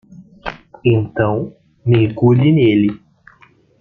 Então, 0.83 1.55
mergulhe 1.85 2.51
nele. 2.51 2.99